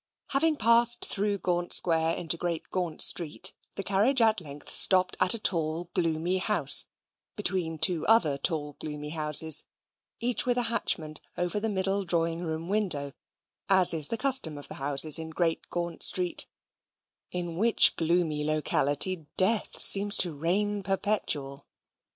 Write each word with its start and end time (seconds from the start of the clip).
Having 0.29 0.55
passed 0.55 1.05
through 1.05 1.37
Gaunt 1.37 1.71
Square 1.71 2.15
into 2.17 2.35
Great 2.35 2.71
Gaunt 2.71 3.03
Street, 3.03 3.53
the 3.75 3.83
carriage 3.83 4.19
at 4.19 4.41
length 4.41 4.67
stopped 4.67 5.15
at 5.19 5.35
a 5.35 5.37
tall 5.37 5.91
gloomy 5.93 6.39
house 6.39 6.87
between 7.35 7.77
two 7.77 8.03
other 8.07 8.39
tall 8.39 8.75
gloomy 8.79 9.09
houses, 9.09 9.63
each 10.19 10.43
with 10.43 10.57
a 10.57 10.63
hatchment 10.73 11.21
over 11.37 11.59
the 11.59 11.69
middle 11.69 12.03
drawing 12.03 12.39
room 12.41 12.67
window; 12.67 13.11
as 13.69 13.93
is 13.93 14.07
the 14.07 14.17
custom 14.17 14.57
of 14.57 14.65
houses 14.69 15.19
in 15.19 15.29
Great 15.29 15.69
Gaunt 15.69 16.01
Street, 16.01 16.47
in 17.29 17.55
which 17.55 17.95
gloomy 17.95 18.43
locality 18.43 19.27
death 19.37 19.79
seems 19.79 20.17
to 20.17 20.33
reign 20.33 20.81
perpetual. 20.81 21.67